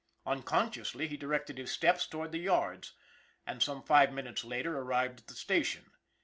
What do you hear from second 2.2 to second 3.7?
the yards, and,